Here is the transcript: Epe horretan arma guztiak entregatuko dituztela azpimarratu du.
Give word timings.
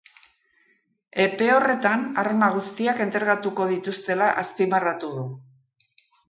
Epe 1.25 1.49
horretan 1.55 2.05
arma 2.21 2.49
guztiak 2.55 3.03
entregatuko 3.05 3.69
dituztela 3.73 4.31
azpimarratu 4.45 5.13
du. 5.21 5.29